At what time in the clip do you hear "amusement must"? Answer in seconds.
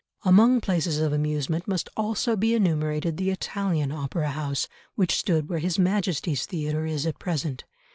1.13-1.87